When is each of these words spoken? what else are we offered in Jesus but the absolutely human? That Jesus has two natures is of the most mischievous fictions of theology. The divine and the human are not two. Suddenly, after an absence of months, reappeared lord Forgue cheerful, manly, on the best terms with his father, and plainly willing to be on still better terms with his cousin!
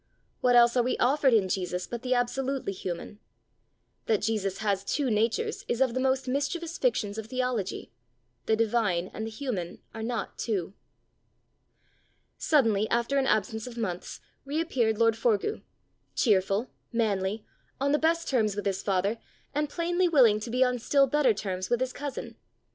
what 0.39 0.55
else 0.55 0.75
are 0.75 0.81
we 0.81 0.97
offered 0.97 1.31
in 1.31 1.47
Jesus 1.47 1.85
but 1.85 2.01
the 2.01 2.15
absolutely 2.15 2.73
human? 2.73 3.19
That 4.07 4.23
Jesus 4.23 4.57
has 4.57 4.83
two 4.83 5.11
natures 5.11 5.63
is 5.67 5.79
of 5.79 5.93
the 5.93 5.99
most 5.99 6.27
mischievous 6.27 6.79
fictions 6.79 7.19
of 7.19 7.27
theology. 7.27 7.91
The 8.47 8.55
divine 8.55 9.11
and 9.13 9.27
the 9.27 9.29
human 9.29 9.77
are 9.93 10.01
not 10.01 10.39
two. 10.39 10.73
Suddenly, 12.39 12.89
after 12.89 13.19
an 13.19 13.27
absence 13.27 13.67
of 13.67 13.77
months, 13.77 14.19
reappeared 14.43 14.97
lord 14.97 15.13
Forgue 15.15 15.61
cheerful, 16.15 16.71
manly, 16.91 17.45
on 17.79 17.91
the 17.91 17.99
best 17.99 18.27
terms 18.27 18.55
with 18.55 18.65
his 18.65 18.81
father, 18.81 19.19
and 19.53 19.69
plainly 19.69 20.09
willing 20.09 20.39
to 20.39 20.49
be 20.49 20.63
on 20.63 20.79
still 20.79 21.05
better 21.05 21.31
terms 21.35 21.69
with 21.69 21.79
his 21.79 21.93
cousin! 21.93 22.37